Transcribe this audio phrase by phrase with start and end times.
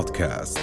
[0.00, 0.58] بودكاست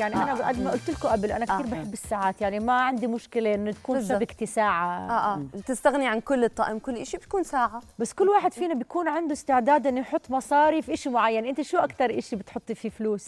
[0.00, 0.08] آه.
[0.08, 1.70] يعني أنا قد ما قلت لكم قبل أنا كثير آه.
[1.70, 4.04] بحب الساعات يعني ما عندي مشكلة إنه تكون.
[4.04, 8.52] شبكتي ساعة آه آه بتستغني عن كل الطقم كل شيء بتكون ساعة بس كل واحد
[8.52, 12.74] فينا بيكون عنده استعداد إنه يحط مصاري في شيء معين أنت شو أكثر شيء بتحطي
[12.74, 13.26] فيه فلوس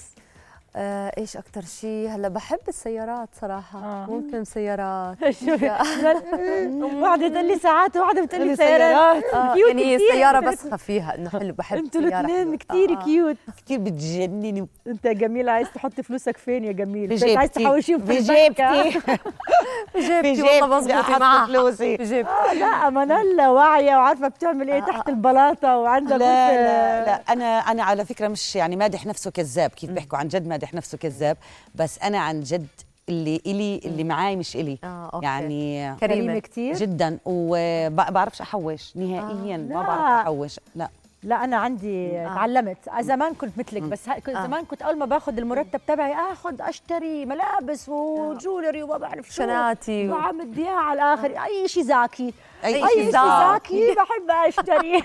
[0.76, 3.78] آه إيش أكثر شيء؟ هلأ بحب السيارات صراحة.
[3.78, 4.04] آه.
[4.04, 4.10] آه.
[4.10, 5.16] ممكن سيارات.
[7.02, 9.24] واحدة تقول لي ساعات وواحدة بتقول لي سيارات.
[9.34, 9.96] آه cute يعني.
[9.96, 12.56] السياره بسخة فيها إنه حلو بحب أنتوا الاثنين.
[12.56, 13.04] كثير آه، آه.
[13.04, 14.66] cute كثير بتجنني.
[14.86, 17.64] انت يا جميل عايز تحطي فلوسك فين يا جميل؟ في بس عايز جيبتي.
[17.64, 18.34] تحوشيهم في في.
[18.34, 18.91] جيبتي.
[19.92, 20.34] في جيبتي.
[20.36, 21.00] في والله جيبتي.
[21.00, 22.30] أحط معها فلوسي في جيبتي.
[22.50, 27.22] آه، لا منالة واعية وعارفة بتعمل إيه تحت البلاطة وعندها لا لا لا.
[27.32, 30.19] أنا أنا على فكرة مش يعني مادح نفسه كذاب كيف بيحكوا.
[30.19, 31.36] عن جد مادح نفسه كذاب
[31.74, 32.66] بس أنا عن جد
[33.08, 34.78] اللي إلي اللي معاي مش إلي.
[34.84, 35.27] آه، أوكي.
[35.27, 39.82] يعني كريمة كتير؟ جدا وبعرفش أحوش نهائيا ما لا.
[39.82, 40.88] بعرف أحوش لا.
[41.22, 42.34] لا أنا عندي آه.
[42.34, 44.46] تعلمت زمان كنت مثلك بس كنت آه.
[44.46, 50.08] زمان كنت أول ما باخذ المرتب تبعي اخذ أشتري ملابس وجولري وما بعرف شو شناتي
[50.08, 52.34] وعم دياع على الآخر أي شيء زاكي.
[52.64, 53.94] أي أي شيء زاكي.
[53.98, 54.92] بحب أشتري.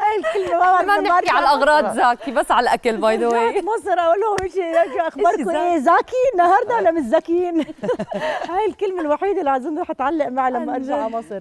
[0.00, 4.20] هاي الكلمة ما بنحكي على الأغراض زاكي بس على الأكل by the way مصر أقول
[4.20, 4.52] لهم إيش
[5.00, 7.60] اخباركم؟ إيه زاكي النهارده ولا مش زاكيين.
[8.50, 11.40] هاي الكلمة الوحيدة اللي اظن رح أتعلق معها لما أرجع على مصر.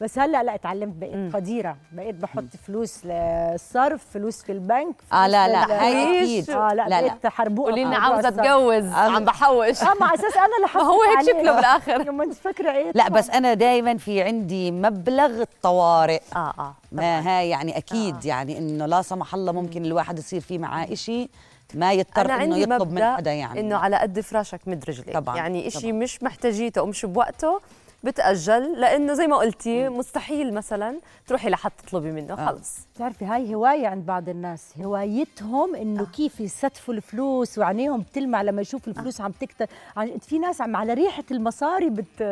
[0.00, 5.48] بس هلأ لا تعلمت بقيت قديره بقيت بحط فلوس للصرف فلوس في البنك آه لا
[5.48, 6.50] لا فلوس هاي أكيد.
[6.50, 7.00] آه لا, لا لا.
[7.08, 7.70] بقيت حربوقة.
[7.70, 8.28] قولي لنا في موضوع عاوزه.
[8.28, 9.82] أتجوز عم بحوش.
[9.82, 11.36] آه مع أساس أنا اللي ما هو حطيت هيك.
[11.38, 12.12] شكله بالآخر.
[12.12, 16.20] ما أنت فاكرة إيه لا بس أنا دائما في عندي مبلغ الطوارئ.
[16.36, 18.28] آه آه ما هاي يعني أكيد آه.
[18.28, 21.28] يعني إنه لا سمح الله ممكن الواحد يصير فيه معاه إشي
[21.74, 23.60] ما يضطر إنه يطلب من حدا يعني.
[23.60, 25.14] إنه على قد فراشك مد رجليك.
[25.14, 25.92] طبعاً، يعني طبعاً.
[25.92, 27.60] مش محتاجيته ومش بوقته
[28.04, 32.46] بتأجل لأنه زي ما قلتي مستحيل مثلا تروحي لحد تطلبي منه آه.
[32.46, 32.78] خلص.
[32.98, 34.74] بتعرفي هاي هواية عند بعض الناس.
[34.84, 39.66] هوايتهم إنه كيف يستفوا الفلوس وعينيهم بتلمع لما يشوفوا الفلوس عم تكتر
[39.96, 42.22] عن- في ناس عم على ريحة المصاري بت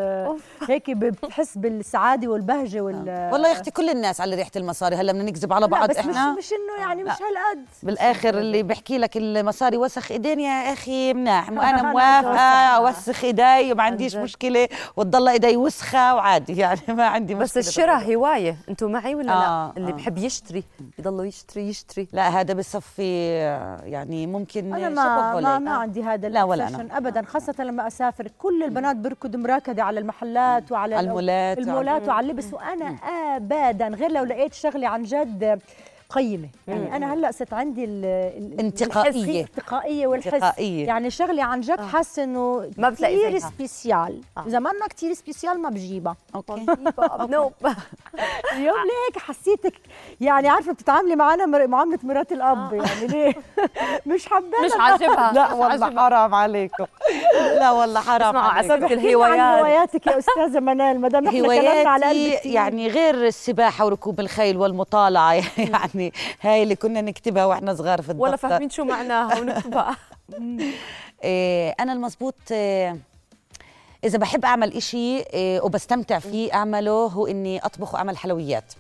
[0.69, 4.97] هيك بتحس بالسعادة والبهجة وال والله يا أختي كل الناس على ريحة المصاري.
[4.97, 7.27] هلأ بدنا نكذب على بعض بس إحنا؟ مش مش انه يعني مش لا.
[7.27, 7.65] هالقد.
[7.83, 12.39] بالآخر اللي بحكي لك المصاري وسخ إيدين يا أخي مناح وأنا أنا موافقة.
[12.77, 14.23] اوسخ إيدي وما عن عنديش جد.
[14.23, 14.69] مشكلة.
[14.97, 18.57] وتضل إيدي وسخة وعادي يعني ما عندي مشكلة بس الشراء هواية.
[18.69, 19.95] أنتوا معي ولا آه، لا اللي آه.
[19.95, 20.56] بحب يشتري.
[20.99, 23.29] بضلوا يشتري يشتري لا هذا بصفي
[23.85, 26.97] يعني ممكن أنا ما ما؟ ما عندي هذا لا ولا أنا.
[26.97, 32.31] ابدا خاصة لما أسافر كل البنات بيركضوا مركدة على المحلات وعلى على المولات المولات وعلى
[32.31, 32.87] اللبس وأنا
[33.37, 35.61] ابدا غير لو لقيت شغله عن جد
[36.11, 36.49] قيمة.
[36.69, 39.11] يعني أنا هلأ صرت عندي ال- ال- انتقائية.
[39.11, 40.87] الحس- الانتقائيه والحس انتقائية.
[40.87, 43.51] يعني شغله عن جد حاسة إنه ما بتلاقي كثير زيها.
[43.51, 44.21] special.
[44.39, 44.45] آه.
[44.47, 46.17] إذا ما إنها كثير special ما بجيبها.
[46.35, 46.67] okay.
[47.35, 47.53] نوب
[48.53, 49.75] اليوم ليك حسيتك؟
[50.21, 52.73] يعني عارفة بتتعاملي معنا مر- معاملة مرات الأب.
[52.75, 53.35] يعني ليه؟
[54.07, 55.33] مش حبانا مش عاجبها.
[55.33, 56.01] لا والله.
[56.01, 56.85] حرام عليكم.
[57.35, 58.85] لا والله حرام عليكم.
[58.85, 59.59] احكي لي عن الهوايات.
[59.61, 62.07] هواياتك يا أستاذة منال؟ ما دام إحنا كلامنا على
[62.37, 62.53] كتير.
[62.53, 65.33] يعني غير السباحة وركوب الخيل والمطالعة.
[65.33, 65.47] يعني
[66.41, 69.97] هاي اللي كنا نكتبها وإحنا صغار في الدفتر ولا فاهمين شو معناها ونكتبها.
[71.25, 72.99] إيه أنا المزبوط إيه
[74.05, 78.73] إذا بحب أعمل إشي إيه وبستمتع فيه أعمله هو إني أطبخ وأعمل حلويات.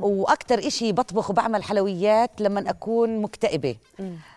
[0.00, 3.76] وأكثر إشي بطبخ وبعمل حلويات لما أكون مكتئبة.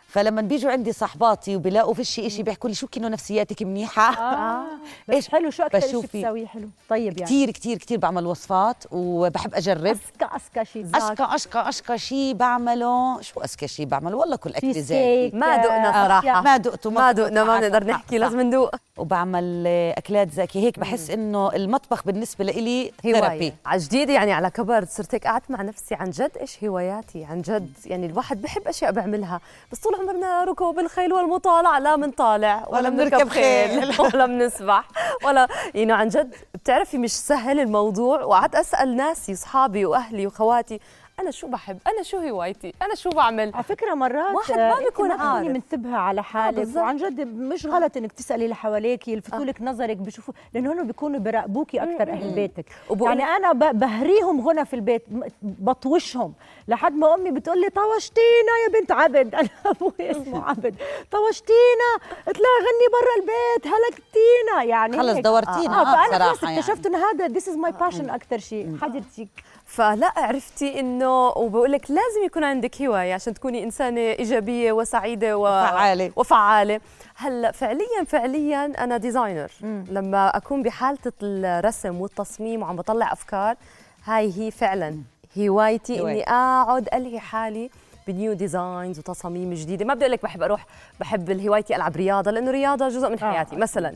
[0.09, 4.63] فلما بيجوا عندي صاحباتي وبلاقوا فيش إشي بيحكوا لي شو كأنه نفسياتك منيحة؟ آه.
[5.07, 6.01] بس إيش؟ حلو شو أكثر شيء.
[6.01, 6.69] بتسويه؟ حلو.
[6.89, 7.25] طيب يعني.
[7.25, 9.85] كثير كثير كثير بعمل وصفات وبحب أجرب.
[9.85, 13.21] أسكا أسكا شيء اشكى اشكى اشكى شيء بعمله.
[13.21, 16.41] شو اذكى شيء بعمله؟ والله كل أكل في زي ما دقنا آه، صراحة.
[16.41, 18.75] ما دقته ما دقنا ما بنقدر نحكي لازم ندوق.
[18.97, 23.53] وبعمل آه، اكلات زاكيه هيك بحس إنه المطبخ بالنسبة لإلي ثيرابي.
[23.65, 27.41] على جديد يعني على كبر صرت هيك قعدت مع نفسي عن جد إيش هواياتي؟ عن
[27.41, 29.41] جد يعني الواحد بحب أشياء بعملها.
[29.71, 33.93] بس طول عمرنا ركوب الخيل والمطالعة لا بنطالع ولا, ولا بنركب خيل.
[34.13, 34.87] ولا بنسبح
[35.23, 40.79] ولا يعني عن جد بتعرفي مش سهل الموضوع وقعدت أسأل ناسي أصحابي وأهلي وأخواتي
[41.19, 44.79] أنا شو بحب؟ أنا شو هوايتي؟ أنا شو بعمل؟ على فكرة مرات واحد آه، ما
[44.79, 45.47] بيكون عارف.
[45.47, 46.77] منتبهة على حالك بالظبط.
[46.83, 51.19] وعن جد مش غلط إنك تسألي اللي حواليك يلفتوا لك نظرك بيشوفوا لأنه هون بيكونوا
[51.19, 52.65] بيراقبوكي أكثر أهل بيتك.
[53.01, 55.03] يعني أنا ب- بهريهم هنا في البيت
[55.41, 56.33] بطوشهم.
[56.67, 59.35] لحد ما أمي بتقول لي طوشتينا يا بنت عبد.
[59.39, 60.75] أنا أبوي اسمه عبد.
[61.11, 61.89] طوشتينا
[62.27, 64.63] اطلعي غني برا البيت هلكتينا.
[64.63, 65.17] يعني خلص.
[65.17, 65.81] دورتينا.
[65.81, 68.77] آه فأنا بصراحة خلص اكتشفت إنه هذا this is my passion أكثر شيء.
[68.81, 69.27] حضرتك
[69.69, 75.41] فلا عرفتي إنه وبقول لك لازم يكون عندك هواية عشان تكوني إنسانة إيجابية وسعيدة و...
[75.41, 76.11] وفعالة.
[76.15, 76.81] وفعالة
[77.15, 79.51] هلأ فعليا فعليا أنا designer
[79.91, 83.55] لما أكون بحالة الرسم والتصميم وعم بطلع أفكار
[84.05, 84.97] هاي هي فعلا
[85.37, 86.13] هوايتي هواية.
[86.13, 87.69] اني أقعد ألهي حالي
[88.07, 90.65] ب new designs وتصاميم جديدة ما بدي أقول لك بحب أروح
[90.99, 93.31] بحب هوايتي ألعب رياضة لأنه رياضة جزء من آه.
[93.31, 93.95] حياتي مثلا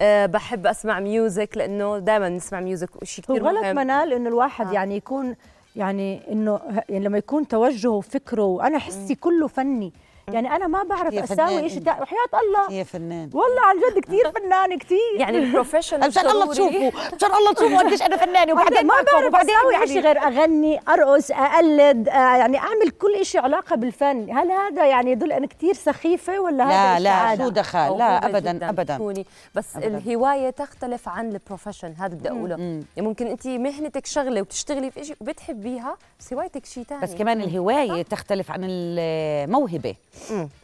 [0.00, 3.76] أه بحب أسمع music لأنه دائما نسمع ميوزك وشيء كثير غلط مهم.
[3.76, 4.72] منال إنه الواحد آه.
[4.72, 5.36] يعني يكون
[5.76, 9.92] يعني إنه يعني لما يكون توجهه وفكره وأنا حسي كله فني.
[10.34, 11.82] يعني أنا ما بعرف أساوي شيء.
[11.82, 12.02] تا...
[12.02, 12.78] وحياه الله.
[12.78, 13.30] يا فنان.
[13.32, 17.78] والله عن جد كثير فنان كثير يعني ال profession مشان الله تشوفوا مشان الله تشوفوا
[17.78, 22.12] قديش أنا فنانه وبعدين ما بعرف وبعدين أساوي يعني شيء غير أغني أرقص أقلد آه
[22.36, 24.30] يعني أعمل كل شيء علاقة بالفن.
[24.30, 28.26] هل هذا يعني يدل أنا كثير سخيفة ولا لا هذا لا عادة؟ شو دخل؟ لا
[28.26, 28.94] ابدا ابدا.
[28.94, 29.88] تكوني بس أبداً.
[29.88, 32.56] الهواية تختلف عن ال profession هذا بدي أقوله.
[32.56, 37.40] يعني ممكن أنت مهنتك شغلة وتشتغلي في شيء وبتحبيها بس هوايتك شيء ثاني بس كمان
[37.40, 39.94] الهواية تختلف عن الموهبة.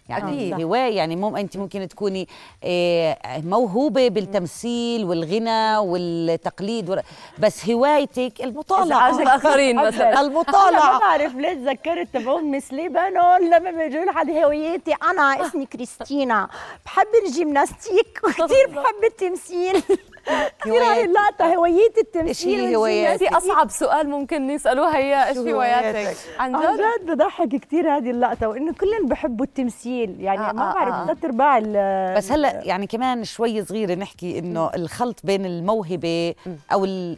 [0.08, 0.54] يعني أكيد.
[0.54, 2.28] الهوايه يعني مم أنت ممكن تكوني
[2.64, 7.00] آه، موهوبة بالتمثيل والغنى والتقليد
[7.38, 9.20] بس هوايتك المطالعة.
[9.22, 10.08] الآخرين مثلا.
[10.08, 10.98] أنا ما المطالعة.
[10.98, 16.48] بعرف ليه تذكرت تبعون مس ليبانون لما بيجوا لحد هويتي أنا اسمي كريستينا.
[16.86, 19.82] بحب الجيمناستيك وكثير بحب التمثيل.
[20.60, 26.54] كثير هاي اللقطه هويتي التمثيل هواياتك؟ في أصعب سؤال ممكن نسالوه هي إيش هواياتك؟ عن
[26.56, 30.94] عن جد بضحك كثير هذه اللقطة وإنه كلهم بحبوا التمثيل يعني آه، ما آه، بعرف
[30.94, 31.06] آه.
[31.06, 36.34] ثلاث ارباع ال- بس هلا يعني كمان شوي صغيرة نحكي إنه الخلط بين الموهبة
[36.72, 37.16] أو ال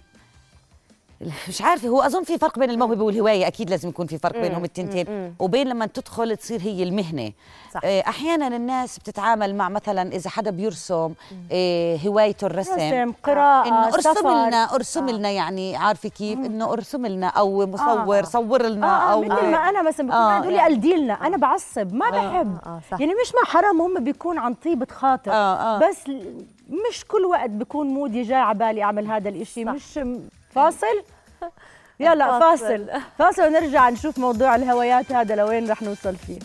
[1.48, 4.64] مش عارفة هو أظن في فرق بين الموهبة والهواية أكيد لازم يكون في فرق بينهم
[4.64, 5.34] التنتين.
[5.38, 7.32] وبين لما تدخل تصير هي المهنة.
[7.74, 7.80] صح.
[7.84, 11.12] آه، أحيانا الناس بتتعامل مع مثلا إذا حدا بيرسم
[11.52, 12.72] آه، هوايته الرسم.
[12.74, 14.46] رسم قراءة إنه أرسم سفر.
[14.46, 18.22] لنا أرسم لنا يعني عارفة كيف؟ إنه أرسم لنا أو مصور آه.
[18.22, 20.74] صور لنا آه أو مثل ما أنا مثلا بكون آه، لي يعني.
[20.74, 22.58] قلدي لنا أنا بعصب ما بحب.
[22.66, 23.00] آه، صح.
[23.00, 25.78] يعني مش ما حرام هم بيكون عن طيبه خاطر آه، آه.
[25.78, 25.98] بس
[26.90, 29.98] مش كل وقت بكون مودي جاي على بالي أعمل هذا الإشي مش
[30.56, 31.02] فاصل؟
[32.00, 32.86] يلا فاصل.
[33.18, 33.42] فاصل.
[33.42, 36.38] ونرجع نشوف موضوع الهوايات هذا لوين رح نوصل فيه.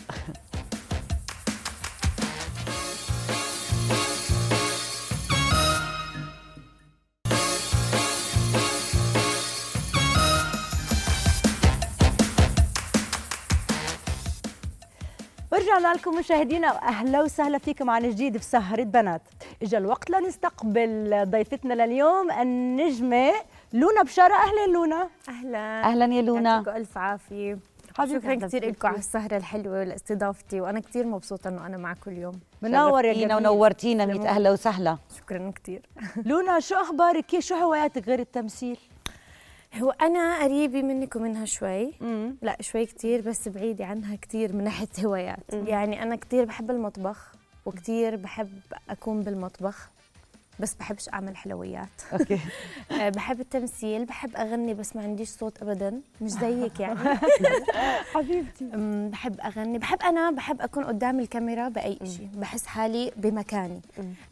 [15.52, 19.22] ورجعنا لكم مشاهدينا واهلا وسهلا فيكم عن جديد في سهرة بنات.
[19.62, 23.32] اجى الوقت لنستقبل ضيفتنا لليوم النجمة
[23.72, 25.08] لونا بشارة أهلا لونا.
[25.28, 25.82] أهلا.
[25.84, 26.50] أهلا يا لونا.
[26.50, 27.58] يعطيكم ألف عافية.
[27.98, 28.68] حبيبتي، شكرا أهلا كثير.
[28.68, 32.40] لكم على السهرة الحلوة لاستضافتي وأنا كثير مبسوطة إنه أنا معكم اليوم.
[32.62, 34.98] منور يا شرفتينا جميل ونورتينا ميت أهلا وسهلا.
[35.18, 35.82] شكرا كثير
[36.26, 38.78] لونا شو أخبارك؟ كيف شو هواياتك غير التمثيل؟
[39.82, 41.92] هو أنا قريبة منك ومنها شوي.
[42.00, 42.36] مم.
[42.42, 45.52] لا شوي كثير بس بعيده عنها كثير من ناحية هوايات.
[45.52, 47.32] يعني أنا كثير بحب المطبخ
[47.66, 48.58] وكثير بحب
[48.90, 49.90] أكون بالمطبخ.
[50.62, 51.88] بس بحبش أعمل حلويات.
[52.12, 52.38] أوكي.
[53.00, 56.00] آه، بحب التمثيل بحب أغني بس ما عنديش صوت ابدا.
[56.20, 56.98] مش زيك يعني.
[58.14, 58.70] حبيبتي.
[59.12, 63.80] بحب أغني بحب أنا بحب أكون قدام الكاميرا بأي شيء بحس حالي بمكاني.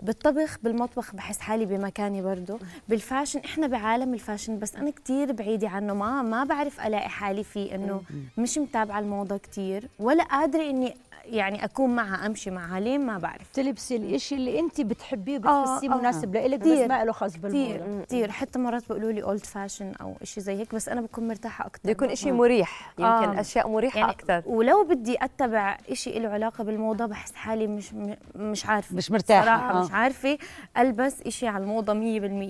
[0.02, 5.32] بالطبخ بالمطبخ بحس حالي بمكاني برضه بال fashion إحنا بعالم ال fashion بس أنا كتير
[5.32, 5.94] بعيدة عنه.
[5.94, 8.02] ما ما بعرف ألاقي حالي فيه إنه
[8.38, 13.48] مش متابعة الموضة كتير ولا قادرة إني يعني أكون معها أمشي معها ليه ما بعرف
[13.52, 15.98] تلبسي الإشي اللي انت بتحبيه آه، بتحسيه آه.
[15.98, 16.88] مناسب لإلك بس كتير.
[16.88, 20.56] ما له خاص بالموضة كثير كثير حتى مرات بيقولوا لي old fashion أو شيء زي
[20.58, 23.04] هيك بس أنا بكون مرتاحة أكثر بده يكون شيء مريح يمكن
[23.36, 23.40] آه.
[23.40, 27.92] أشياء مريحة يعني أكثر ولو بدي أتبع شيء له علاقة بالموضة بحس حالي مش
[28.34, 29.44] مش عارفة مش مرتاحة.
[29.44, 29.84] صراحة آه.
[29.84, 30.38] مش عارفة
[30.78, 31.92] ألبس شيء على الموضة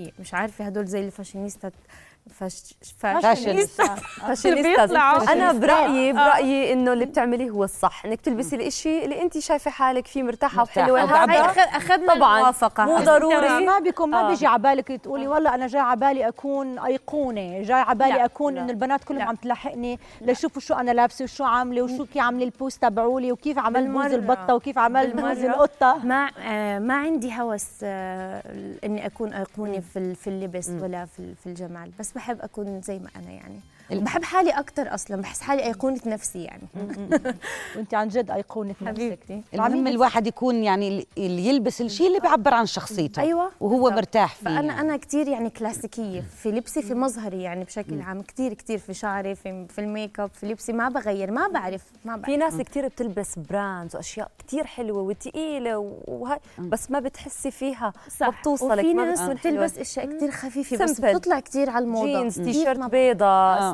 [0.08, 1.70] 100% مش عارفة هدول زي ال fashionista
[2.34, 3.94] fash fashionista.
[3.94, 6.12] fashionista بيطلعوا أنا برايي آه.
[6.12, 10.62] برأيي إنه اللي بتعمليه هو الصح إنك تلبسي الشيء اللي انت شايفة حالك فيه مرتاحة.
[10.62, 11.00] وحلوة.
[11.00, 11.40] هاي
[11.76, 12.36] أخذنا طبعاً.
[12.38, 13.66] الموافقة مو ضروري.
[13.66, 14.28] ما بيكون ما آه.
[14.28, 18.58] بيجي على بالك تقولي والله أنا جاي على بالي أكون أيقونة جاي على بالي أكون
[18.58, 19.28] إنه البنات كلهم.
[19.28, 23.58] عم تلاحقني ليشوفوا شو أنا لابسة وشو عاملة وشو كي عاملة ال post تبعولي وكيف
[23.58, 24.14] عمل بوز بالمرة.
[24.34, 25.54] البطة وكيف عمل بوز بالمرة.
[25.54, 28.42] القطة ما آه ما عندي هوس آه
[28.84, 33.10] إني أكون أيقونة في ال- في اللبس ولا في الجمال بس بحب أكون زي ما
[33.16, 33.60] أنا يعني.
[33.90, 36.62] بحب حالي أكثر أصلا بحس حالي أيقونة نفسي يعني.
[37.76, 38.86] وأنت عن جد أيقونة نفسك.
[38.86, 43.50] حبيبتي المهم الواحد يكون يعني اللي يلبس الشيء اللي بيعبر عن شخصيته أيوة.
[43.60, 43.90] وهو.
[43.90, 44.44] مرتاح فيه.
[44.44, 44.80] فانا يعني.
[44.80, 49.34] أنا كثير يعني كلاسيكية في لبسي في مظهري يعني بشكل عام كثير كثير في شعري
[49.34, 52.26] في في الميك أب في لبسي ما بغير ما بعرف ما بعرف.
[52.26, 58.28] في ناس كثير بتلبس brands وأشياء كثير حلوة وثقيله وهاي بس ما بتحسي فيها ما
[58.28, 59.20] بتوصلك وفي ناس.
[59.20, 61.00] بتلبس أشياء كثير خفيفة بس.
[61.00, 62.18] بتطلع كثير على الموضة.
[62.18, 62.78] جينز T-shirt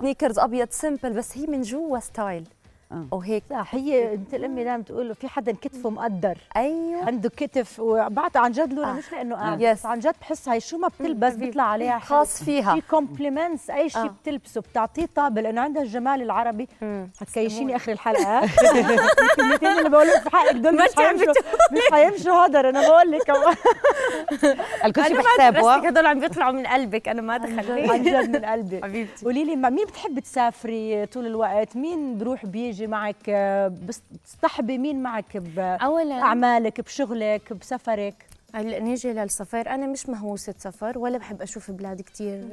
[0.07, 2.45] sneakers أبيض simple بس هي من جوا style
[2.93, 3.07] آه.
[3.13, 6.39] وهيك صح هي إنت الامي دائما تقول في حدا كتفه مقدر.
[6.57, 7.05] أيوه.
[7.05, 8.93] عنده كتف وبعطي عن جد لونا آه.
[8.93, 9.79] مش لأنه قاعد يس.
[9.79, 12.01] بس عن جد بحس هاي شو ما بتلبس بيطلع عليها حلو.
[12.19, 12.75] خاص فيها.
[12.75, 14.15] في compliments أي شيء آه.
[14.23, 16.69] بتلبسه بتعطيه طابع لأنه عندها الجمال العربي.
[16.83, 17.11] مم.
[17.21, 21.33] حتكيشيني آخر الحلقة الكلمتين اللي بقولهم في حقك دول مش حيمشوا
[21.73, 23.31] مش حيمشوا هدر أنا بقول لك.
[24.85, 25.75] الكل بحسابه.
[25.75, 27.93] هدول عم بيطلعوا من قلبك أنا ما عن دخلت.
[28.09, 29.25] جد من قلبي حبيبتي.
[29.25, 35.37] قولي لي مين بتحبي تسافري طول الوقت؟ مين بروح بيجي؟ معك آه، بتصطحبي مين معك
[35.59, 38.15] اولا بأعمالك بشغلك بسفرك؟
[38.55, 39.69] هلأ نيجي للسفر.
[39.69, 42.45] أنا مش مهووسة سفر ولا بحب أشوف بلاد كتير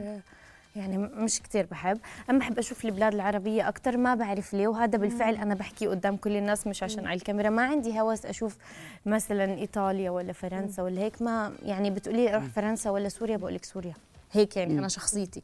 [0.75, 1.99] يعني م- مش كتير بحب.
[2.29, 4.67] أما بحب أشوف البلاد العربية أكثر ما بعرف ليه.
[4.67, 7.49] وهذا بالفعل أنا بحكي قدام كل الناس مش عشان على الكاميرا.
[7.49, 8.57] ما عندي هوس أشوف
[9.05, 11.21] مثلا إيطاليا ولا فرنسا ولا هيك.
[11.21, 13.93] ما يعني بتقولي لي أروح فرنسا ولا سوريا بقول لك سوريا.
[14.33, 15.41] هيك يعني أنا شخصيتي.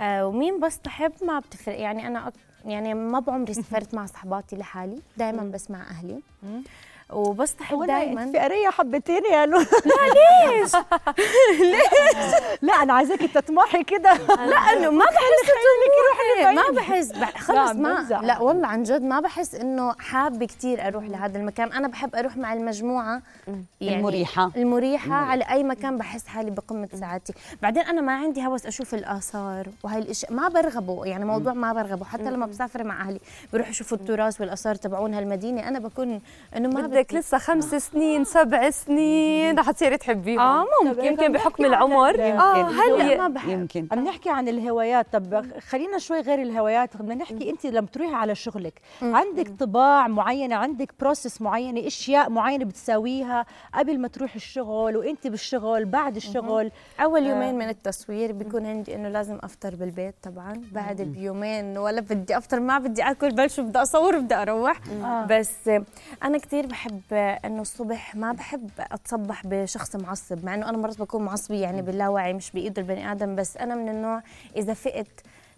[0.00, 1.80] آه ومين بس بحب ما بتفرق.
[1.80, 2.32] يعني أنا
[2.64, 5.02] يعني ما بعمري سافرت مع صحباتي لحالي.
[5.16, 6.20] دائما بس مع أهلي.
[7.12, 9.58] وبس بحب هو دائما في قريه حبتيني يا لو
[9.90, 10.72] لا ليش؟
[11.72, 14.12] ليش؟ لا أنا عايزاكي تطمحي كده.
[14.52, 15.50] لا إنه ما بحس
[16.40, 18.06] إنه ما بحس بح- خلص ما.
[18.22, 21.72] لا والله عن جد ما بحس إنه حابة كثير أروح لهذا المكان.
[21.72, 23.22] أنا بحب أروح مع المجموعة
[23.82, 24.50] المريحة.
[24.56, 27.32] المريحة على أي مكان بحس حالي بقمة سعادتي.
[27.62, 30.32] بعدين أنا ما عندي هوس أشوف الآثار وهي الأشياء.
[30.32, 32.04] ما برغبه يعني موضوع ما برغبه.
[32.04, 33.20] حتى لما بسافر مع أهلي
[33.52, 35.68] بروح أشوف التراث والآثار تبعون هالمدينة.
[35.68, 36.20] أنا بكون
[36.56, 37.18] إنه ما بدي.
[37.18, 40.40] لسه خمس سنين سبع سنين؟ رح تصيري تحبيهم.
[40.40, 41.04] آه ممكن.
[41.04, 42.20] يمكن بحكم العمر.
[42.20, 43.04] آه هلا.
[43.04, 45.06] هي- ما بحب يمكن عم نحكي عن الهوايات.
[45.12, 46.96] طب خلينا شوي غير الهوايات.
[46.96, 52.64] بدنا نحكي أنت لما تروحي على شغلك عندك طباع معينة عندك بروسس معينة أشياء معينة
[52.64, 58.94] بتساويها قبل ما تروحي الشغل وأنت بالشغل بعد الشغل؟ أول يومين من التصوير بيكون عندي
[58.94, 60.52] إنه لازم أفطر بالبيت طبعا.
[60.72, 64.80] بعد بيومين ولا بدي أفطر ما بدي آكل بل شو بدي أصور بدي أروح.
[65.04, 65.26] آه.
[65.30, 65.70] بس
[66.24, 71.22] أنا كثير بحب إنه الصبح ما بحب أتصبح بشخص معصب مع إنه أنا مرات بكون
[71.24, 74.22] معصبة يعني باللاوعي مش بايده البني آدم بس أنا من النوع
[74.56, 75.06] إذا فقت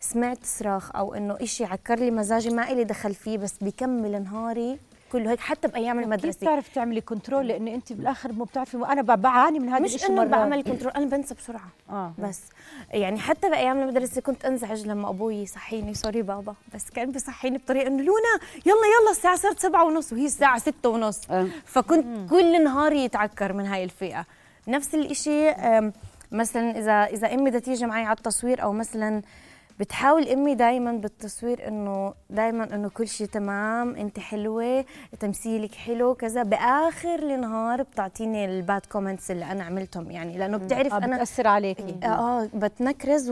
[0.00, 4.78] سمعت صراخ أو إنه إشي عكر لي مزاجي ما إلي دخل فيه بس بكمل نهاري
[5.14, 6.38] كله هيك حتى بأيام كيف المدرسة.
[6.40, 10.16] بتعرف تعملي control لأن انت بالآخر مو بتعرفي أنا بعاني من هذا مش الشيء إنه
[10.16, 10.28] مرات.
[10.30, 11.68] بعمل control أنا بنسى بسرعة.
[11.90, 12.12] آه.
[12.18, 12.40] بس
[12.90, 17.86] يعني حتى بأيام المدرسة كنت أنزعج لما أبوي يصحيني sorry بابا بس كان بيصحيني بطريقة
[17.86, 18.34] إنه لونا
[18.66, 21.20] يلا يلا الساعة صارت سبعة ونص وهي الساعة ستة ونص.
[21.30, 21.46] آه.
[21.66, 24.24] فكنت كل نهاري يتعكر من هاي الفيقة.
[24.68, 25.92] نفس الإشي أم،
[26.32, 29.22] مثلا إذا إذا أمي بدها تيجي معي على التصوير أو مثلا
[29.80, 34.84] بتحاول أمي دائما بالتصوير إنه دائما إنه كل شيء تمام أنت حلوة
[35.20, 36.42] تمثيلك حلو كذا.
[36.42, 41.46] بآخر النهار بتعطيني ال bad comments اللي أنا عملتهم يعني لأنه بتعرف آه أنا بتأثر
[41.46, 41.94] عليكي.
[42.04, 43.30] آه بتنكرز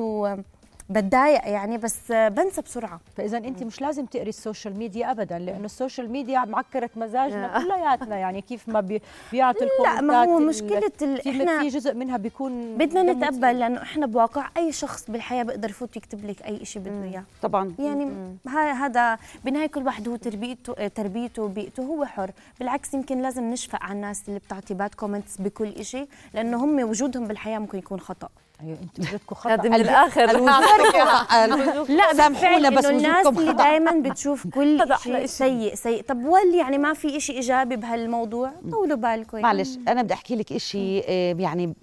[0.91, 3.01] وبتضايق يعني بس بنسى بسرعة.
[3.17, 7.59] فإذا أنت مش لازم تقري ال social media ابدا لأنه ال social media معكرت مزاجنا
[7.59, 8.17] كلياتنا.
[8.17, 12.17] يعني كيف ما بي بيعطوا لا ما هو مشكلة ال- في إحنا في جزء منها
[12.17, 16.83] بيكون بدنا نتقبل لأنه إحنا بواقع أي شخص بالحياة بيقدر يفوت يكتب لك أي شيء
[16.83, 17.25] بده إياه.
[17.43, 17.75] طبعا.
[17.79, 18.37] يعني
[18.73, 22.31] هذا بالنهايه كل واحد هو تربيته تربيته وبيئته هو حر.
[22.59, 27.27] بالعكس يمكن لازم نشفق على الناس اللي بتعطي bad comments بكل شيء لأنه هم وجودهم
[27.27, 28.29] بالحياة ممكن يكون خطأ.
[28.63, 29.57] أيوه أنتوا وجودكم خطأ.
[29.57, 30.27] من الآخر
[31.99, 33.53] لا سامحونا بس الناس وجودكم اللي.
[33.53, 35.27] دائما بتشوف كل شيء.
[35.27, 36.03] سيء سيء.
[36.03, 39.37] طب ولي يعني ما في شيء إيجابي بهالموضوع؟ طولوا بالكم.
[39.37, 39.43] يعني.
[39.43, 41.05] معلش أنا بدي أحكي لك شيء
[41.41, 41.75] يعني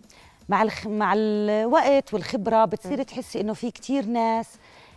[0.50, 0.88] مع الخ...
[0.88, 4.48] مع الوقت والخبرة بتصيري تحسي إنه في كتير ناس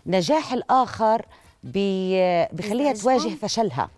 [0.06, 1.26] نجاح الآخر
[1.64, 2.16] بي...
[2.52, 2.92] بخليها.
[2.92, 3.88] تواجه فشلها.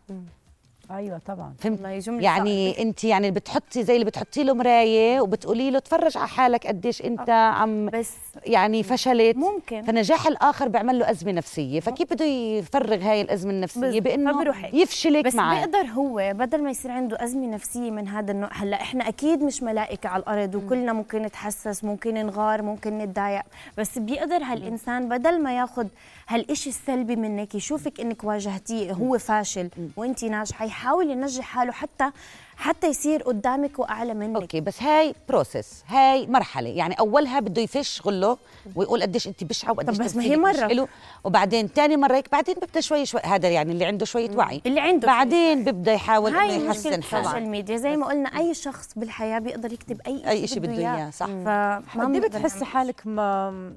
[0.96, 1.54] أيوه طبعا.
[1.58, 6.66] فهمت؟ يعني أنت يعني بتحطي زي اللي بتحطي له مراية وبتقولي له تفرج على حالك
[6.66, 8.10] قديش أنت عم بس
[8.46, 9.36] يعني فشلت.
[9.36, 9.82] ممكن.
[9.82, 11.80] فنجاح الآخر بيعمل له أزمة نفسية.
[11.80, 14.54] فكيف بده يفرغ هاي الأزمة النفسية؟ بس- بإنه.
[14.72, 18.50] يفشلك بس معه بيقدر هو بدل ما يصير عنده أزمة نفسية من هذا النوع.
[18.52, 23.42] هلأ إحنا أكيد مش ملائكة على الأرض وكلنا ممكن نتحسس ممكن نغار ممكن نتضايق.
[23.78, 25.86] بس بيقدر هالإنسان بدل ما ياخذ
[26.28, 32.10] هالإشي السلبي منك يشوفك إنك واجهتيه هو فاشل وأنت ناجحة يحاول ينجح حاله حتى
[32.56, 34.40] حتى يصير قدامك وأعلى منك.
[34.40, 36.68] okay بس هاي process هاي مرحلة.
[36.68, 38.38] يعني أولها بده يفش غله
[38.76, 40.68] ويقول قديش انت بشعة وقديش طب بس ما هي مرة.
[40.68, 40.88] حلو
[41.24, 44.62] وبعدين ثاني مرة هيك بعدين بيبدا شوي شوي هذا يعني اللي عنده شوية وعي.
[44.66, 47.76] اللي عنده بعدين بيبدا يحاول إنه يحسن حاله ال social media.
[47.76, 51.10] زي ما قلنا أي شخص بالحياة بيقدر يكتب أي أي شيء بده إياه.
[51.10, 51.26] صح.
[51.26, 52.64] فما إيه بتحسي.
[52.64, 53.72] حالك ما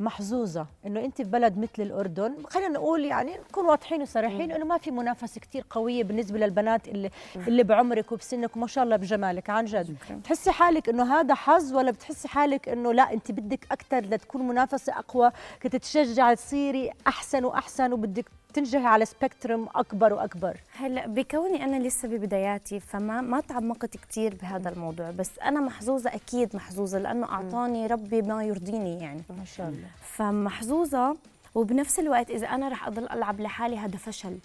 [0.00, 4.78] محظوظة إنه أنت في بلد مثل الأردن خلينا نقول يعني نكون واضحين وصريحين إنه ما
[4.78, 9.64] في منافسة كتير قوية بالنسبة للبنات اللي اللي بعمرك وبسنك وما شاء الله بجمالك عن
[9.64, 9.96] جد.
[10.20, 14.98] بتحسي حالك إنه هذا حظ ولا بتحسي حالك إنه لا أنت بدك أكثر لتكون منافسة
[14.98, 18.24] أقوى كتتشجع تصيري أحسن وأحسن وبدك
[18.56, 20.56] تنجحي على سبيكترم أكبر وأكبر.
[20.78, 26.56] هلا بكوني أنا لسه ببداياتي فما ما تعمقت كثير بهذا الموضوع بس أنا محظوظة أكيد
[26.56, 29.22] محظوظة لأنه أعطاني ربي ما يرضيني يعني.
[29.38, 29.88] ما شاء الله.
[30.16, 31.16] فمحظوظة
[31.54, 34.38] وبنفس الوقت إذا أنا رح أضل ألعب لحالي هذا فشل.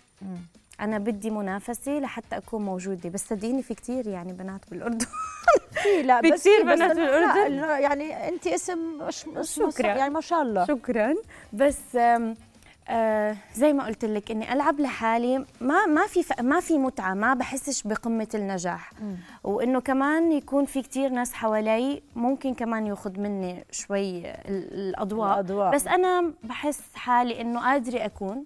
[0.82, 5.06] أنا بدي منافسة لحتى أكون موجودة بس صدقيني في كثير يعني بنات بالأردن.
[5.84, 6.98] في لا بس بس بنات.
[6.98, 9.26] لا، يعني انت اسم مش
[9.56, 9.88] شكراً.
[9.88, 10.66] يعني ما شاء الله.
[10.66, 11.16] شكرا.
[11.54, 11.98] بس
[12.92, 17.34] آه زي ما قلت لك إني ألعب لحالي ما ما في ما في متعة ما
[17.34, 18.92] بحسش بقمة النجاح.
[19.44, 25.34] وإنه كمان يكون في كتير ناس حوالي ممكن كمان ياخذ مني شوي ال- الأضواء.
[25.34, 25.72] الأضواء.
[25.76, 28.46] بس أنا بحس حالي إنه قادرة أكون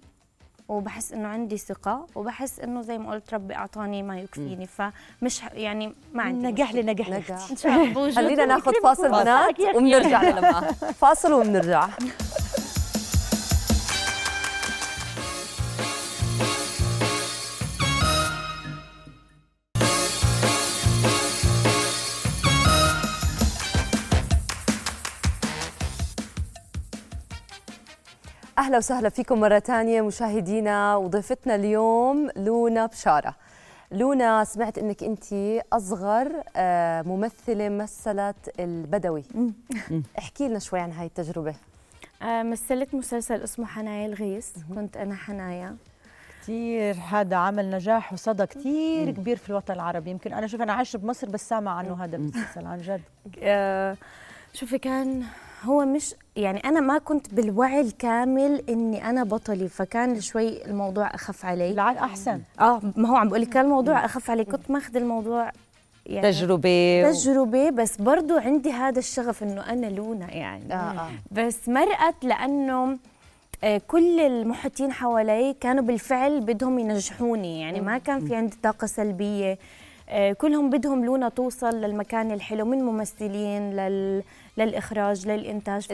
[0.68, 4.66] وبحس إنه عندي ثقة وبحس إنه زي ما قلت ربي أعطاني ما يكفيني.
[4.66, 7.50] فمش يعني ما عندي نجح لي نجح نجاح.
[7.50, 8.10] إن شاء الله.
[8.10, 8.72] خلينا ناخذ.
[8.82, 9.60] فاصل بنات.
[9.76, 11.88] وبنرجع للماء فاصل وبنرجع
[28.58, 33.34] أهلا وسهلا فيكم مرة ثانية مشاهدينا وضيفتنا اليوم لونا بشارة.
[33.92, 35.24] لونا سمعت إنك أنت
[35.72, 39.24] أصغر آه، ممثلة مثلت البدوي.
[40.18, 41.54] احكي لنا شوي عن هاي التجربة.
[42.22, 44.48] آه، مثلت مسلسل اسمه حنايا الغيث.
[44.74, 45.76] كنت أنا حنايا.
[46.42, 50.10] كثير هذا عمل نجاح وصدى كثير كبير في الوطن العربي.
[50.10, 53.02] يمكن أنا شوف أنا عايشه بمصر بس سامع عنه هذا المسلسل عن جد.
[53.42, 53.96] آه،
[54.52, 55.24] شوفي كان
[55.64, 61.44] هو مش يعني أنا ما كنت بالوعي الكامل إني أنا بطلي فكان شوي الموضوع أخف
[61.44, 61.72] علي.
[61.72, 62.40] لعل أحسن.
[62.60, 65.52] آه ما هو عم بقول لك كان الموضوع أخف علي كنت ماخذ الموضوع
[66.06, 70.74] يعني تجربة تجربة بس برضو عندي هذا الشغف إنه أنا لونا يعني.
[70.74, 71.10] آه آه.
[71.30, 72.98] بس مرقت لأنه
[73.64, 79.58] آه، كل المحيطين حوالي كانوا بالفعل بدهم ينجحوني يعني ما كان في عندي طاقة سلبية.
[80.32, 84.22] كلهم بدهم لونا توصل للمكان الحلو من ممثلين لل...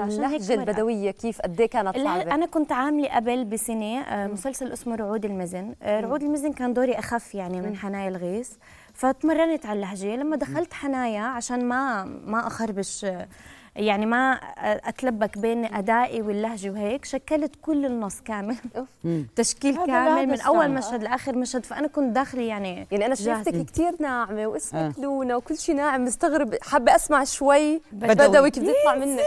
[0.00, 0.54] فعشان هيك اللهجة.
[0.60, 5.24] البدوية كيف قد إيه كانت صعبة؟ أنا كنت عاملة قبل بسنة آه، مسلسل اسمه رعود
[5.24, 5.74] المزن.
[5.82, 8.50] آه، رعود المزن كان دوري أخف يعني من حنايا الغيث.
[8.94, 10.16] فتمرنت على اللهجة.
[10.16, 13.28] لما دخلت حنايا عشان ما ما أخربش آه،
[13.76, 18.56] يعني ما آه، أتلبك بين أدائي واللهجة وهيك شكلت كل النص كامل.
[19.36, 20.40] تشكيل كامل من.
[20.40, 23.14] أول مشهد لآخر مشهد فأنا كنت داخله يعني يعني أنا.
[23.14, 25.00] شفتك كثير ناعمة واسمك آه.
[25.02, 27.80] لونا وكل شيء ناعم مستغرب حابة أسمع شوي.
[27.92, 28.28] بدوي.
[28.28, 29.22] بدوي كيف بده يطلع منك.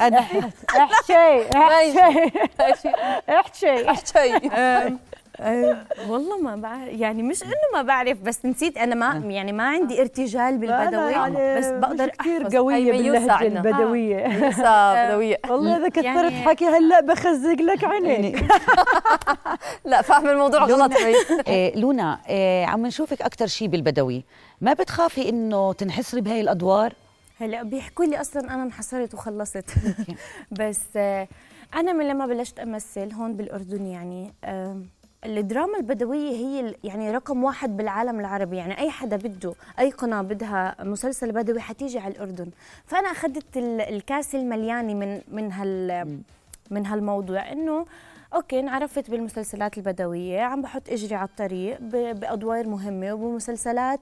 [0.76, 2.30] احكي احكي
[3.28, 4.98] احكي احكي
[5.44, 9.68] أه والله ما بعرف يعني مش إنه ما بعرف بس نسيت أنا ما يعني ما
[9.68, 13.46] عندي ارتجال بالبدوي يعني بس بقدر كثير قوية أيمن باللهجة.
[13.46, 14.48] البدوية.
[14.48, 15.36] لسه بدوية.
[15.48, 18.44] والله إذا كثرت يعني- حكي هلأ بخزق لك عينيك.
[19.84, 20.92] لا فاهم الموضوع غلط.
[21.48, 24.24] إيه لونا إيه عم نشوفك أكثر شيء بالبدوي
[24.60, 26.92] ما بتخافي إنه تنحصري بهاي الأدوار؟
[27.40, 29.64] هلأ بيحكوا لي أصلا أنا انحصرت وخلصت.
[30.50, 31.28] بس آه،
[31.74, 34.76] أنا من لما بلشت أمثل هون بالأردن يعني آه،
[35.26, 38.56] الدراما البدوية هي يعني رقم واحد بالعالم العربي.
[38.56, 42.50] يعني أي حدا بده أي قناة بدها مسلسل بدوي حتيجي على الأردن.
[42.86, 46.18] فأنا أخذت ال- الكاس الملياني من من هال
[46.70, 47.52] من هالموضوع.
[47.52, 47.86] إنه
[48.34, 51.78] أوكي انعرفت بالمسلسلات البدوية عم بحط إجري على الطريق
[52.12, 54.00] بأدوار مهمة وبمسلسلات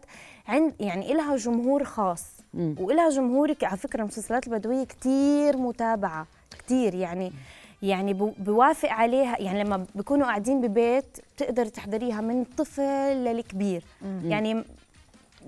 [0.48, 2.24] عند يعني إلها جمهور خاص.
[2.54, 6.26] وإلها جمهورك على فكرة المسلسلات البدوية كتير متابعة
[6.58, 6.94] كتير.
[6.94, 7.32] يعني
[7.82, 12.82] يعني بو- بوافق عليها يعني لما بيكونوا قاعدين ببيت بتقدر تحضريها من طفل
[13.24, 13.82] للكبير.
[14.24, 14.64] يعني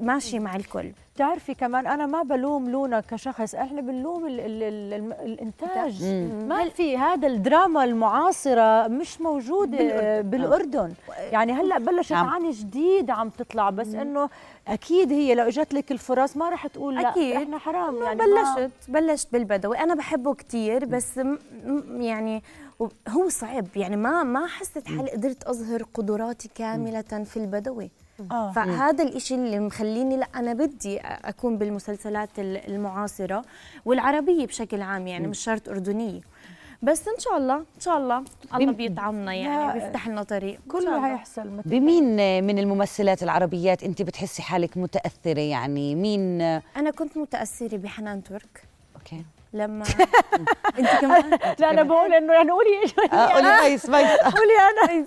[0.00, 0.90] ماشي مع الكل.
[1.14, 6.04] بتعرفي كمان أنا ما بلوم لونا كشخص إحنا بنلوم ال ال ال ال الإنتاج.
[6.48, 10.92] ما في هذا الدراما المعاصرة مش موجوده بالأردن, بالأردن.
[11.32, 12.26] يعني هلأ بلشت نعم.
[12.26, 14.28] عن جديد عم تطلع بس إنه
[14.68, 17.36] أكيد هي لو إجت لك الفرص ما رح تقول لا أكيد.
[17.36, 18.32] إحنا حرام يعني يعني.
[18.32, 19.78] ما- بلشت بلشت بالبدوي.
[19.78, 21.36] أنا بحبه كتير بس م
[22.02, 22.42] يعني
[23.08, 23.66] هو صعب.
[23.76, 27.90] يعني ما ما حسيت حالي قدرت أظهر قدراتي كاملة في البدوي.
[28.30, 28.52] آه.
[28.52, 33.44] فهذا الإشي اللي مخليني لا أنا بدي أكون بالمسلسلات ال- المعاصرة
[33.84, 36.20] والعربية بشكل عام يعني مش شرط أردنية.
[36.84, 38.24] بس إن شاء الله إن شاء الله.
[38.54, 40.60] الله بيطعمنا يعني بيفتح لنا طريق.
[40.68, 41.06] كله.
[41.06, 46.40] هيحصل بمين من الممثلات العربيات أنت بتحسي حالك متأثرة يعني؟ مين؟
[46.76, 48.62] أنا كنت متأثرة بحنان ترك.
[48.96, 49.24] okay.
[49.54, 49.84] لما
[50.78, 55.04] انت كمان؟ لا أنا بقول إنه يعني قولي إيش آه، قولي ميس ميس قولي أنا.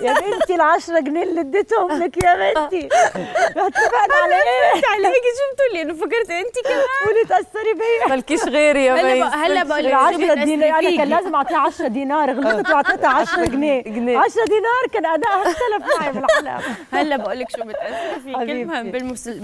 [0.00, 2.86] يا بنتي العشرة جنيه اللي اديتهم لك يا بنتي.
[2.86, 8.08] اتفقنا على إيه؟ عليكي شو بتقولي إنه فكرت أنت كمان؟ قولي تأثري بيا.
[8.08, 8.94] مالكيش غيري يا
[9.24, 11.08] بق- هلا بقول لك شو 10 بتأثري دينار أنا كان.
[11.08, 13.82] لازم أعطيها 10 دينار غلطت وأعطيتها 10 جنيه.
[13.82, 14.18] جنيه.
[14.18, 16.60] 10 دينار كان ادائها اختلف معي بالحلقة
[16.92, 18.36] هلا بقول لك شو بتأثري فيك.
[18.36, 18.90] المهم.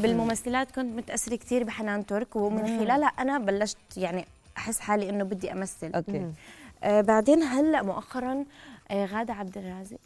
[0.02, 4.24] بالممثلات كنت متأثرة كثير بحنان ترك ومن خلالها أنا بلشت يعني
[4.56, 5.94] أحس حالي إنه بدي أمثل.
[5.94, 6.26] أوكي.
[6.84, 8.44] آه بعدين هلأ مؤخرا
[8.90, 9.98] آه غادة عبد الرازق.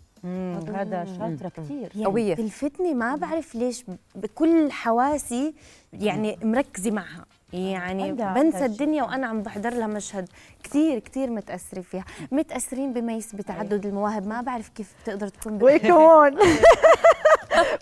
[0.74, 2.34] هذا شاطرة كثير يعني قوية.
[2.34, 3.84] تلفتني ما بعرف ليش
[4.14, 5.54] بكل حواسي
[5.92, 7.24] يعني مركزة معها.
[7.52, 8.64] يعني بنسى.
[8.64, 10.28] الدنيا وأنا عم بحضر لها مشهد
[10.64, 12.04] كثير كثير متأثرة فيها.
[12.32, 15.68] متأثرين بميس بتعدد المواهب ما بعرف كيف بتقدر تكون بال-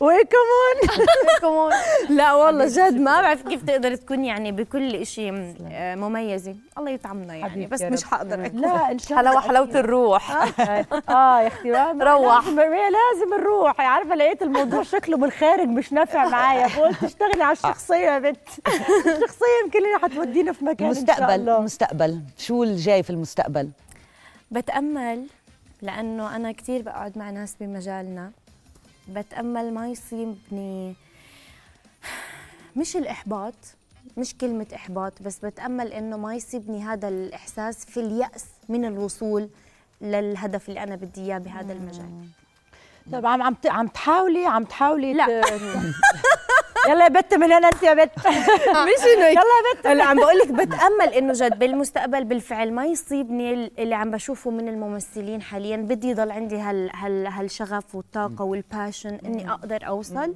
[0.00, 1.72] وكمون وكمون
[2.18, 5.32] لا والله جد ما بعرف كيف تقدر تكون يعني بكل شيء
[5.96, 6.56] مميزة.
[6.78, 8.04] الله يطعمنا يعني بس مش.
[8.04, 8.36] حقدر.
[8.54, 10.30] لا إن شاء الله حلاوه حلاوه الروح.
[11.10, 11.70] آه يا أختي
[12.10, 12.46] روح.
[12.46, 16.68] لازم نروح عارفة لقيت الموضوع شكله من الخارج مش نافع معايا.
[16.68, 18.48] فقلت اشتغلي على الشخصية يا بنت.
[19.06, 21.58] الشخصية يمكن هي حتودينا في مكان الله.
[21.58, 23.70] المستقبل شو الجاي في المستقبل؟
[24.50, 25.26] بتأمل
[25.82, 28.30] لأنه أنا كثير بقعد مع ناس بمجالنا.
[29.10, 30.94] بتأمل ما يصيبني
[32.76, 33.54] مش الإحباط
[34.16, 39.48] مش كلمة إحباط بس بتأمل إنه ما يصيبني هذا الإحساس في اليأس من الوصول
[40.00, 42.26] للهدف اللي أنا بدي إياه بهذا المجال
[43.12, 45.26] طب عم عم عم تحاولي عم تحاولي لا.
[46.90, 48.10] يلا يا بت من هنا انت يا بت.
[48.88, 49.86] مش إنه يلا يا بت.
[49.86, 54.50] هلا عم بقول لك بتأمل إنه جد بالمستقبل بالفعل ما يصيبني ال- اللي عم بشوفه
[54.50, 55.76] من الممثلين حاليا.
[55.76, 60.34] بدي يضل عندي هال هال هالشغف والطاقة والباشن إني أقدر أوصل.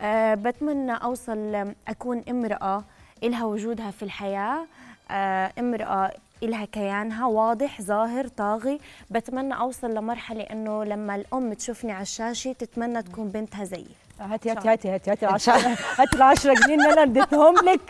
[0.00, 2.84] آه بتمنى أوصل أكون امرأة
[3.22, 4.66] إلها وجودها في الحياة.
[5.10, 6.10] آه امرأة
[6.42, 8.80] إلها كيانها واضح ظاهر طاغي.
[9.10, 13.86] بتمنى أوصل لمرحلة إنه لما الأم تشوفني على الشاشة تتمنى تكون بنتها زيي.
[14.20, 15.54] هاتي هاتي هاتي هاتي هاتي العشرة
[15.98, 17.80] هاتي العشرة جنيه اللي أنا اديتهم لك.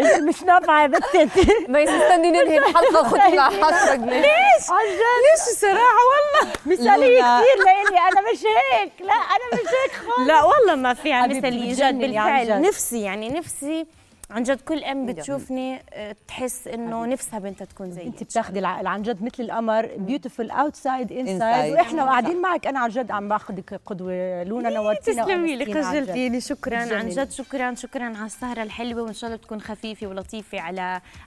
[0.00, 1.36] انت مش نافعة يا بت انت
[1.68, 4.20] ميس استني ننهي الحلقة وخذي لها 10 جنيه.
[4.20, 6.52] ليش؟ ليش الصراحة؟ والله.
[6.66, 7.98] مثالية لونا- كثير لإلي.
[7.98, 8.92] أنا مش هيك.
[9.00, 10.28] لا أنا مش هيك خالص.
[10.28, 12.60] لا والله ما فيها مثالية بتجنني جد بالفعل.
[12.62, 13.86] نفسي يعني نفسي
[14.30, 18.88] عن جد كل أم بتشوفني آه، تحس إنه نفسها بنتها تكون زيي انت بتاخذي الع-
[18.88, 21.12] عن جد مثل القمر beautiful outside inside.
[21.28, 22.66] inside وإحنا قاعدين معك.
[22.66, 25.74] أنا عن جد عم باخذك قدوة لونا نورتينا تسلمي لي.
[25.82, 27.08] خجلتيني شكرا عن.
[27.08, 30.80] جد شكرا شكرا على السهرة الحلوة وإن شاء الله تكون خفيفة ولطيفة على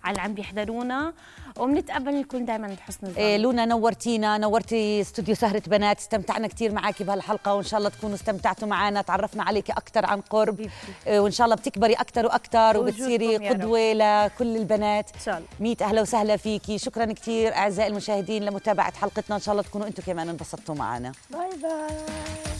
[0.04, 1.14] على اللي عم بيحضرونا.
[1.60, 3.22] وبنتقبل نكون دائما بحسن الظن.
[3.22, 5.98] إيه لونا نورتينا نورتي استوديو سهرة بنات.
[6.00, 10.68] استمتعنا كثير معك بهالحلقة وإن شاء الله تكونوا استمتعتوا معنا تعرفنا عليك أكثر عن قرب.
[11.08, 13.50] إيه وإن شاء الله بتكبري أكثر وأكثر وبتصيري.
[13.50, 15.10] قدوة لكل البنات.
[15.16, 15.48] إن شاء الله.
[15.60, 16.78] ميت أهلا وسهلا فيكي.
[16.78, 19.36] شكرا كثير أعزائي المشاهدين لمتابعة حلقتنا.
[19.36, 21.12] إن شاء الله تكونوا أنتم كمان انبسطتوا معنا.
[21.32, 22.57] باي باي.